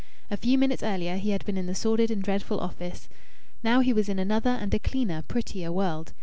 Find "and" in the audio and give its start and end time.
2.09-2.23, 4.49-4.73